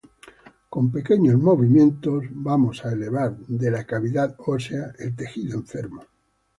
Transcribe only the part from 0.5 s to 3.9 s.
Con pequeños movimientos vamos a elevar de la